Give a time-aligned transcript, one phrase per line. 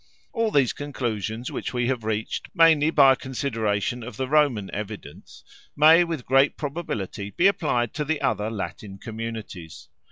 [0.33, 5.43] All these conclusions, which we have reached mainly by a consideration of the Roman evidence,
[5.75, 9.89] may with great probability be applied to the other Latin communities.